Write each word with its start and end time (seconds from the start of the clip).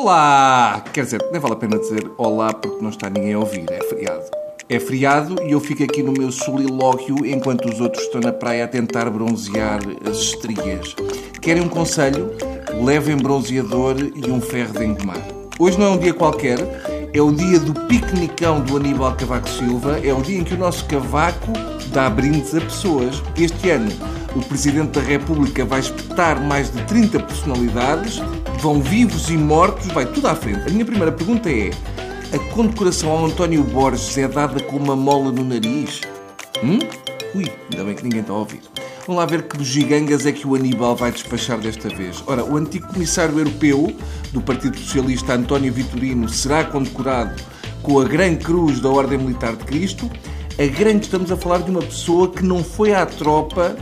Olá! 0.00 0.84
Quer 0.92 1.06
dizer, 1.06 1.20
nem 1.32 1.40
vale 1.40 1.54
a 1.54 1.56
pena 1.56 1.76
dizer 1.76 2.08
olá 2.16 2.54
porque 2.54 2.80
não 2.80 2.88
está 2.88 3.10
ninguém 3.10 3.34
a 3.34 3.40
ouvir, 3.40 3.66
é 3.68 3.82
feriado. 3.82 4.24
É 4.68 4.78
feriado 4.78 5.42
e 5.42 5.50
eu 5.50 5.58
fico 5.58 5.82
aqui 5.82 6.04
no 6.04 6.12
meu 6.12 6.30
solilóquio 6.30 7.26
enquanto 7.26 7.68
os 7.68 7.80
outros 7.80 8.04
estão 8.04 8.20
na 8.20 8.32
praia 8.32 8.64
a 8.64 8.68
tentar 8.68 9.10
bronzear 9.10 9.80
as 10.08 10.18
estrias. 10.18 10.94
Querem 11.42 11.64
um 11.64 11.68
conselho? 11.68 12.30
Levem 12.80 13.16
bronzeador 13.16 13.96
e 14.14 14.30
um 14.30 14.40
ferro 14.40 14.72
de 14.78 14.84
engomar. 14.84 15.20
Hoje 15.58 15.76
não 15.76 15.86
é 15.86 15.90
um 15.90 15.98
dia 15.98 16.14
qualquer, 16.14 16.58
é 17.12 17.20
o 17.20 17.32
dia 17.32 17.58
do 17.58 17.74
piquenicão 17.88 18.60
do 18.60 18.76
Aníbal 18.76 19.16
Cavaco 19.16 19.48
Silva, 19.48 19.98
é 19.98 20.14
o 20.14 20.22
dia 20.22 20.38
em 20.38 20.44
que 20.44 20.54
o 20.54 20.58
nosso 20.58 20.86
cavaco 20.86 21.50
dá 21.92 22.08
brindes 22.08 22.54
a 22.54 22.60
pessoas. 22.60 23.20
Este 23.36 23.70
ano, 23.70 23.90
o 24.34 24.40
Presidente 24.42 24.92
da 24.92 25.00
República 25.00 25.64
vai 25.64 25.80
espetar 25.80 26.40
mais 26.40 26.70
de 26.70 26.82
30 26.84 27.20
personalidades, 27.20 28.20
vão 28.60 28.80
vivos 28.80 29.30
e 29.30 29.36
mortos, 29.36 29.86
vai 29.88 30.06
tudo 30.06 30.28
à 30.28 30.34
frente. 30.34 30.68
A 30.68 30.70
minha 30.70 30.84
primeira 30.84 31.12
pergunta 31.12 31.50
é: 31.50 31.70
a 32.34 32.38
condecoração 32.54 33.10
ao 33.10 33.24
António 33.24 33.64
Borges 33.64 34.16
é 34.18 34.28
dada 34.28 34.62
com 34.62 34.76
uma 34.76 34.94
mola 34.94 35.32
no 35.32 35.44
nariz? 35.44 36.00
Hum? 36.62 36.78
Ui, 37.34 37.50
ainda 37.70 37.84
bem 37.84 37.94
que 37.94 38.02
ninguém 38.02 38.20
está 38.20 38.32
a 38.32 38.36
ouvir. 38.36 38.60
Vamos 39.06 39.20
lá 39.20 39.26
ver 39.26 39.44
que 39.44 39.64
gigangas 39.64 40.26
é 40.26 40.32
que 40.32 40.46
o 40.46 40.54
Aníbal 40.54 40.94
vai 40.94 41.10
despachar 41.10 41.58
desta 41.58 41.88
vez. 41.88 42.22
Ora, 42.26 42.44
o 42.44 42.56
antigo 42.56 42.86
comissário 42.88 43.38
europeu 43.38 43.90
do 44.32 44.40
Partido 44.42 44.78
Socialista, 44.78 45.32
António 45.32 45.72
Vitorino, 45.72 46.28
será 46.28 46.64
condecorado 46.64 47.42
com 47.82 47.98
a 48.00 48.04
Gran 48.04 48.36
Cruz 48.36 48.80
da 48.80 48.90
Ordem 48.90 49.16
Militar 49.16 49.56
de 49.56 49.64
Cristo. 49.64 50.10
A 50.58 50.66
grande 50.66 51.06
estamos 51.06 51.32
a 51.32 51.36
falar 51.38 51.58
de 51.62 51.70
uma 51.70 51.80
pessoa 51.80 52.30
que 52.30 52.44
não 52.44 52.62
foi 52.62 52.92
à 52.92 53.06
tropa 53.06 53.76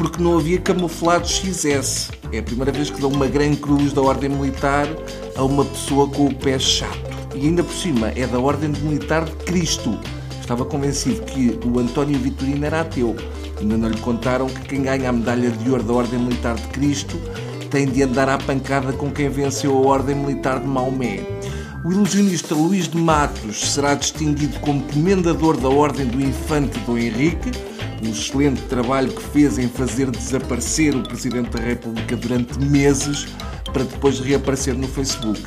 porque 0.00 0.22
não 0.22 0.38
havia 0.38 0.58
camuflado 0.58 1.28
XS. 1.28 2.10
É 2.32 2.38
a 2.38 2.42
primeira 2.42 2.72
vez 2.72 2.88
que 2.88 2.98
dão 2.98 3.10
uma 3.10 3.26
Gran 3.26 3.54
Cruz 3.54 3.92
da 3.92 4.00
Ordem 4.00 4.30
Militar 4.30 4.88
a 5.36 5.44
uma 5.44 5.62
pessoa 5.62 6.08
com 6.08 6.24
o 6.24 6.34
pé 6.34 6.58
chato. 6.58 6.98
E 7.34 7.40
ainda 7.40 7.62
por 7.62 7.74
cima 7.74 8.08
é 8.16 8.26
da 8.26 8.38
Ordem 8.40 8.70
Militar 8.70 9.26
de 9.26 9.32
Cristo. 9.44 10.00
Estava 10.40 10.64
convencido 10.64 11.20
que 11.24 11.60
o 11.66 11.78
António 11.78 12.18
Vitorino 12.18 12.64
era 12.64 12.80
ateu. 12.80 13.14
Ainda 13.60 13.76
não 13.76 13.90
lhe 13.90 14.00
contaram 14.00 14.46
que 14.46 14.62
quem 14.62 14.84
ganha 14.84 15.10
a 15.10 15.12
medalha 15.12 15.50
de 15.50 15.70
ouro 15.70 15.82
da 15.82 15.92
Ordem 15.92 16.18
Militar 16.18 16.54
de 16.54 16.66
Cristo 16.68 17.20
tem 17.70 17.86
de 17.86 18.02
andar 18.02 18.30
à 18.30 18.38
pancada 18.38 18.94
com 18.94 19.10
quem 19.10 19.28
venceu 19.28 19.76
a 19.76 19.86
Ordem 19.86 20.16
Militar 20.16 20.60
de 20.60 20.66
Maomé. 20.66 21.26
O 21.84 21.92
ilusionista 21.92 22.54
Luís 22.54 22.88
de 22.88 22.96
Matos 22.96 23.74
será 23.74 23.94
distinguido 23.94 24.58
como 24.60 24.82
comendador 24.84 25.58
da 25.58 25.68
Ordem 25.68 26.06
do 26.06 26.22
Infante 26.22 26.78
Dom 26.80 26.96
Henrique, 26.96 27.50
um 28.02 28.10
excelente 28.10 28.62
trabalho 28.62 29.12
que 29.12 29.22
fez 29.22 29.58
em 29.58 29.68
fazer 29.68 30.10
desaparecer 30.10 30.94
o 30.96 31.02
Presidente 31.02 31.50
da 31.50 31.60
República 31.60 32.16
durante 32.16 32.58
meses 32.58 33.26
para 33.72 33.84
depois 33.84 34.18
reaparecer 34.20 34.74
no 34.74 34.88
Facebook. 34.88 35.42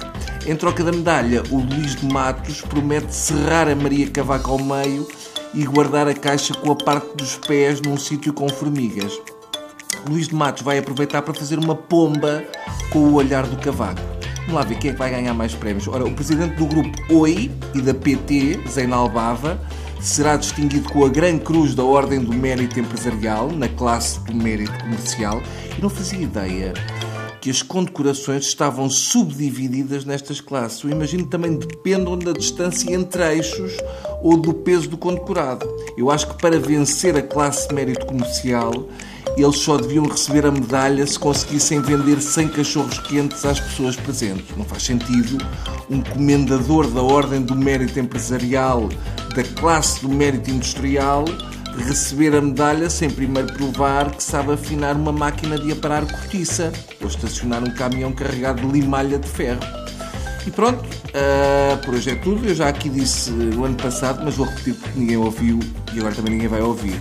Em 0.45 0.56
troca 0.56 0.84
da 0.84 0.92
medalha, 0.92 1.44
o 1.50 1.58
Luís 1.58 1.95
de 1.95 2.06
Matos 2.06 2.62
promete 2.62 3.14
serrar 3.14 3.68
a 3.68 3.76
Maria 3.76 4.10
Cavaco 4.10 4.52
ao 4.52 4.60
meio 4.60 5.08
e 5.54 5.64
guardar 5.66 6.08
a 6.08 6.14
caixa 6.14 6.54
com 6.54 6.72
a 6.72 6.76
parte 6.76 7.16
dos 7.16 7.36
pés 7.38 7.82
num 7.82 7.98
sítio 7.98 8.34
com 8.34 8.50
formigas. 8.50 9.20
Luís 10.10 10.28
de 10.28 10.36
Matos 10.36 10.64
vai 10.64 10.78
aproveitar 10.78 11.22
para 11.22 11.34
fazer 11.34 11.60
uma 11.60 11.76
pomba 11.76 12.44
com 12.90 13.00
o 13.00 13.14
olhar 13.14 13.45
do 13.48 13.58
cavaco. 13.58 14.02
Vamos 14.40 14.56
lá 14.56 14.64
ver 14.64 14.78
quem 14.78 14.90
é 14.90 14.94
que 14.94 15.00
vai 15.00 15.10
ganhar 15.10 15.34
mais 15.34 15.56
prémios. 15.56 15.88
Ora, 15.88 16.04
o 16.04 16.14
presidente 16.14 16.56
do 16.56 16.66
grupo 16.66 16.92
OI 17.14 17.50
e 17.73 17.82
da 17.82 17.94
PT, 17.94 18.60
Zeinal 18.67 19.08
Bava, 19.08 19.60
será 20.04 20.36
distinguido 20.36 20.90
com 20.90 21.06
a 21.06 21.09
Gran 21.09 21.40
Cruz 21.40 21.73
da 21.73 21.84
Ordem 21.84 22.20
do 22.20 22.34
Mérito 22.34 22.78
Empresarial, 22.78 23.50
na 23.52 23.70
classe 23.70 24.20
do 24.20 24.36
Mérito 24.36 24.78
Comercial, 24.80 25.42
e 25.78 25.82
não 25.82 25.90
fazia 25.90 26.20
ideia 26.20 26.73
que 27.40 27.50
as 27.50 27.62
condecorações 27.62 28.45
estavam 28.45 28.90
subdivididas 28.90 30.06
nestas 30.06 30.40
classes. 30.40 30.84
Eu 30.84 30.92
imagino 30.92 31.23
que 31.23 31.30
também 31.30 31.56
dependam 31.56 32.18
da 32.18 32.32
distância 32.32 32.94
entre 32.94 33.22
eixos 33.34 33.78
ou 34.22 34.38
do 34.38 34.54
peso 34.54 34.89
do 34.89 34.98
condecorado. 34.98 35.67
Eu 35.98 36.11
acho 36.11 36.27
que 36.27 36.42
para 36.42 36.60
vencer 36.60 37.16
a 37.17 37.22
classe 37.22 37.67
de 37.67 37.76
mérito 37.76 38.06
comercial, 38.06 38.88
eles 39.36 39.58
só 39.58 39.77
deviam 39.77 40.06
receber 40.06 40.45
a 40.45 40.52
medalha 40.52 41.06
se 41.08 41.17
conseguissem 41.17 41.82
vender 41.82 42.22
100 42.22 42.50
cachorros 42.50 43.00
quentes 43.00 43.44
às 43.45 43.60
pessoas 43.60 43.95
presentes. 43.95 44.56
Não 44.56 44.64
faz 44.64 44.83
sentido 44.83 45.38
um 45.89 46.02
comendador 46.02 46.88
da 46.88 47.02
Ordem 47.02 47.42
do 47.42 47.56
Mérito 47.56 48.00
Empresarial 48.00 48.89
da 49.33 49.44
classe 49.44 50.02
do 50.02 50.10
mérito 50.10 50.49
industrial 50.52 51.26
receber 51.77 52.36
a 52.36 52.42
medalha 52.42 52.89
sem 52.89 53.10
primeiro 53.10 53.52
provar 53.54 54.11
que 54.11 54.23
sabe 54.23 54.54
afinar 54.54 54.95
uma 54.95 55.11
máquina 55.11 55.58
de 55.58 55.71
aparar 55.71 56.05
cortiça 56.05 56.71
ou 57.02 57.08
estacionar 57.08 57.64
um 57.64 57.71
caminhão 57.71 58.11
carregado 58.11 58.61
de 58.61 58.80
limalha 58.80 59.17
de 59.17 59.27
ferro. 59.27 59.61
E 60.45 60.52
pronto, 60.52 60.83
uh, 60.83 61.77
por 61.83 61.95
hoje 61.95 62.11
é 62.11 62.16
tudo. 62.16 62.48
Eu 62.48 62.54
já 62.54 62.67
aqui 62.67 62.89
disse 62.89 63.32
no 63.32 63.64
ano 63.64 63.76
passado, 63.76 64.21
mas 64.23 64.36
vou 64.36 64.45
repetir 64.45 64.76
porque 64.76 64.99
ninguém 64.99 65.17
ouviu 65.17 65.60
e 65.94 66.00
agora 66.00 66.14
também 66.14 66.33
ninguém 66.33 66.50
vai 66.50 66.61
ouvir. 66.61 67.00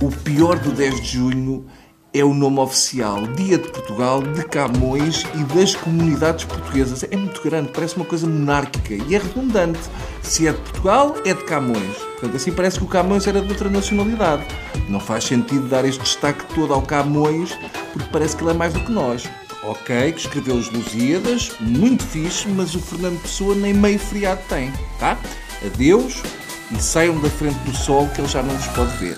O 0.00 0.08
pior 0.10 0.58
do 0.58 0.70
10 0.70 1.00
de 1.00 1.08
junho 1.08 1.66
é 2.12 2.24
o 2.24 2.32
nome 2.32 2.58
oficial. 2.58 3.26
Dia 3.34 3.58
de 3.58 3.68
Portugal, 3.68 4.22
de 4.22 4.44
Camões 4.44 5.24
e 5.34 5.44
das 5.54 5.74
comunidades 5.74 6.44
portuguesas. 6.44 7.04
É 7.04 7.16
muito 7.16 7.42
grande, 7.42 7.70
parece 7.72 7.96
uma 7.96 8.04
coisa 8.04 8.26
monárquica 8.26 8.94
e 8.94 9.14
é 9.14 9.18
redundante. 9.18 9.80
Se 10.22 10.46
é 10.46 10.52
de 10.52 10.58
Portugal, 10.58 11.14
é 11.24 11.34
de 11.34 11.44
Camões. 11.44 11.96
Portanto, 11.96 12.36
assim 12.36 12.52
parece 12.52 12.78
que 12.78 12.84
o 12.84 12.88
Camões 12.88 13.26
era 13.26 13.40
de 13.40 13.48
outra 13.48 13.68
nacionalidade. 13.68 14.46
Não 14.88 15.00
faz 15.00 15.24
sentido 15.24 15.68
dar 15.68 15.84
este 15.84 16.02
destaque 16.02 16.44
todo 16.54 16.72
ao 16.72 16.82
Camões, 16.82 17.56
porque 17.92 18.08
parece 18.10 18.36
que 18.36 18.42
ele 18.42 18.52
é 18.52 18.54
mais 18.54 18.72
do 18.72 18.80
que 18.80 18.92
nós. 18.92 19.28
Ok, 19.62 20.12
que 20.12 20.20
escreveu 20.20 20.54
os 20.54 20.70
Lusíadas, 20.70 21.52
muito 21.60 22.04
fixe, 22.04 22.48
mas 22.48 22.74
o 22.74 22.80
Fernando 22.80 23.20
Pessoa 23.20 23.54
nem 23.54 23.74
meio 23.74 23.98
feriado 23.98 24.40
tem, 24.48 24.72
tá? 25.00 25.18
Adeus 25.64 26.22
e 26.70 26.80
saiam 26.80 27.18
da 27.20 27.30
frente 27.30 27.58
do 27.60 27.74
sol 27.74 28.08
que 28.08 28.20
ele 28.20 28.28
já 28.28 28.42
não 28.42 28.54
vos 28.54 28.66
pode 28.68 28.96
ver. 28.98 29.16